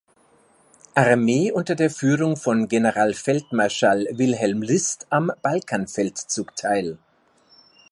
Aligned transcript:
Armee 0.95 1.51
unter 1.51 1.75
der 1.75 1.91
Führung 1.91 2.35
von 2.35 2.67
Generalfeldmarschall 2.67 4.07
Wilhelm 4.13 4.63
List 4.63 5.05
am 5.11 5.31
Balkanfeldzug 5.43 6.55
teil. 6.55 6.97